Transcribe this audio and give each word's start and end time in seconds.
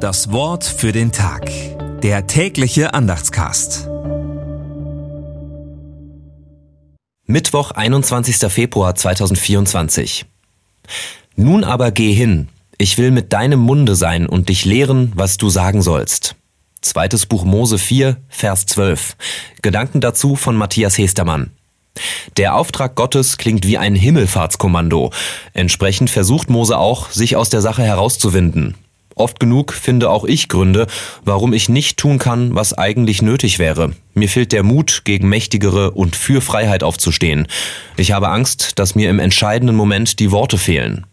Das 0.00 0.32
Wort 0.32 0.64
für 0.64 0.92
den 0.92 1.12
Tag. 1.12 1.50
Der 2.02 2.26
tägliche 2.26 2.94
Andachtscast. 2.94 3.86
Mittwoch, 7.26 7.72
21. 7.72 8.50
Februar 8.50 8.94
2024. 8.94 10.24
Nun 11.36 11.64
aber 11.64 11.90
geh 11.90 12.14
hin. 12.14 12.48
Ich 12.78 12.96
will 12.96 13.10
mit 13.10 13.34
deinem 13.34 13.60
Munde 13.60 13.94
sein 13.94 14.26
und 14.26 14.48
dich 14.48 14.64
lehren, 14.64 15.12
was 15.16 15.36
du 15.36 15.50
sagen 15.50 15.82
sollst. 15.82 16.34
Zweites 16.80 17.26
Buch 17.26 17.44
Mose 17.44 17.76
4, 17.76 18.16
Vers 18.30 18.64
12. 18.64 19.16
Gedanken 19.60 20.00
dazu 20.00 20.34
von 20.34 20.56
Matthias 20.56 20.96
Hestermann. 20.96 21.50
Der 22.38 22.54
Auftrag 22.54 22.94
Gottes 22.94 23.36
klingt 23.36 23.66
wie 23.66 23.76
ein 23.76 23.94
Himmelfahrtskommando. 23.94 25.12
Entsprechend 25.52 26.08
versucht 26.08 26.48
Mose 26.48 26.78
auch, 26.78 27.10
sich 27.10 27.36
aus 27.36 27.50
der 27.50 27.60
Sache 27.60 27.82
herauszuwinden. 27.82 28.76
Oft 29.20 29.38
genug 29.38 29.74
finde 29.74 30.08
auch 30.08 30.24
ich 30.24 30.48
Gründe, 30.48 30.86
warum 31.24 31.52
ich 31.52 31.68
nicht 31.68 31.98
tun 31.98 32.18
kann, 32.18 32.54
was 32.54 32.76
eigentlich 32.76 33.20
nötig 33.20 33.58
wäre. 33.58 33.92
Mir 34.14 34.30
fehlt 34.30 34.50
der 34.50 34.62
Mut, 34.62 35.02
gegen 35.04 35.28
Mächtigere 35.28 35.90
und 35.90 36.16
für 36.16 36.40
Freiheit 36.40 36.82
aufzustehen. 36.82 37.46
Ich 37.98 38.12
habe 38.12 38.30
Angst, 38.30 38.78
dass 38.78 38.94
mir 38.94 39.10
im 39.10 39.18
entscheidenden 39.18 39.76
Moment 39.76 40.20
die 40.20 40.30
Worte 40.30 40.56
fehlen. 40.56 41.04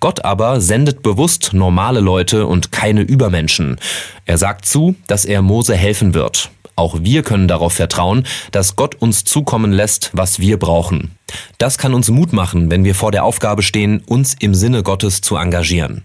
Gott 0.00 0.24
aber 0.24 0.62
sendet 0.62 1.02
bewusst 1.02 1.50
normale 1.52 2.00
Leute 2.00 2.46
und 2.46 2.72
keine 2.72 3.02
Übermenschen. 3.02 3.76
Er 4.24 4.38
sagt 4.38 4.64
zu, 4.64 4.94
dass 5.06 5.26
er 5.26 5.42
Mose 5.42 5.76
helfen 5.76 6.14
wird. 6.14 6.50
Auch 6.76 6.96
wir 7.02 7.22
können 7.22 7.46
darauf 7.46 7.74
vertrauen, 7.74 8.26
dass 8.52 8.74
Gott 8.74 8.94
uns 8.94 9.24
zukommen 9.24 9.70
lässt, 9.70 10.10
was 10.14 10.38
wir 10.38 10.58
brauchen. 10.58 11.10
Das 11.58 11.76
kann 11.76 11.92
uns 11.92 12.08
Mut 12.10 12.32
machen, 12.32 12.70
wenn 12.70 12.84
wir 12.84 12.94
vor 12.94 13.12
der 13.12 13.24
Aufgabe 13.24 13.62
stehen, 13.62 14.02
uns 14.06 14.34
im 14.40 14.54
Sinne 14.54 14.82
Gottes 14.82 15.20
zu 15.20 15.36
engagieren. 15.36 16.04